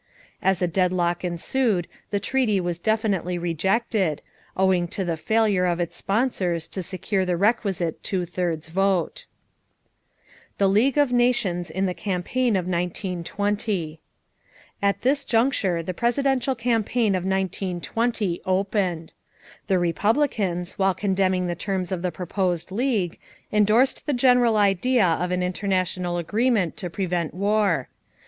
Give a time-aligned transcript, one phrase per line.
[0.41, 4.23] As a deadlock ensued the treaty was definitely rejected,
[4.57, 9.27] owing to the failure of its sponsors to secure the requisite two thirds vote.
[10.57, 13.99] [Illustration: EUROPE] =The League of Nations in the Campaign of 1920.=
[14.81, 19.13] At this juncture the presidential campaign of 1920 opened.
[19.67, 23.19] The Republicans, while condemning the terms of the proposed League,
[23.53, 27.87] endorsed the general idea of an international agreement to prevent war.